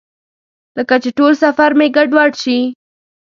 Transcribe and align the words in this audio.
لکه 0.77 0.95
چې 1.03 1.09
ټول 1.17 1.31
سفر 1.43 1.69
مې 1.77 1.87
ګډوډ 1.95 2.31
شي. 2.41 2.59